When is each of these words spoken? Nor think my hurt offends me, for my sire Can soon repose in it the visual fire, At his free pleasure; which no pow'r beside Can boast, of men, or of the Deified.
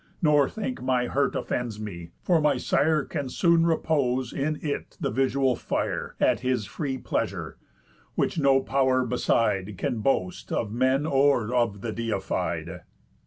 Nor 0.19 0.49
think 0.49 0.81
my 0.81 1.05
hurt 1.05 1.35
offends 1.35 1.79
me, 1.79 2.09
for 2.23 2.41
my 2.41 2.57
sire 2.57 3.03
Can 3.05 3.29
soon 3.29 3.67
repose 3.67 4.33
in 4.33 4.57
it 4.63 4.97
the 4.99 5.11
visual 5.11 5.55
fire, 5.55 6.15
At 6.19 6.39
his 6.39 6.65
free 6.65 6.97
pleasure; 6.97 7.59
which 8.15 8.39
no 8.39 8.63
pow'r 8.63 9.05
beside 9.05 9.77
Can 9.77 9.99
boast, 9.99 10.51
of 10.51 10.71
men, 10.73 11.05
or 11.05 11.53
of 11.53 11.81
the 11.81 11.91
Deified. 11.93 12.81